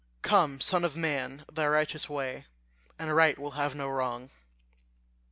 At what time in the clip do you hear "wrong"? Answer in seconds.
3.87-4.31